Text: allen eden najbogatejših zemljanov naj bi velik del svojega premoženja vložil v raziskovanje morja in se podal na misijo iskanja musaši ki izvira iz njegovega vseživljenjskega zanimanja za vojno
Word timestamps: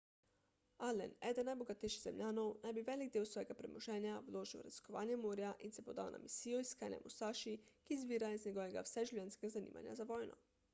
allen 0.85 1.11
eden 1.31 1.45
najbogatejših 1.49 2.01
zemljanov 2.05 2.49
naj 2.63 2.73
bi 2.77 2.83
velik 2.87 3.13
del 3.17 3.27
svojega 3.33 3.57
premoženja 3.59 4.15
vložil 4.31 4.61
v 4.61 4.65
raziskovanje 4.69 5.19
morja 5.27 5.53
in 5.69 5.77
se 5.77 5.87
podal 5.91 6.11
na 6.17 6.23
misijo 6.27 6.65
iskanja 6.67 7.01
musaši 7.07 7.57
ki 7.69 7.99
izvira 8.01 8.35
iz 8.39 8.51
njegovega 8.51 8.87
vseživljenjskega 8.89 9.57
zanimanja 9.61 9.99
za 10.03 10.13
vojno 10.17 10.43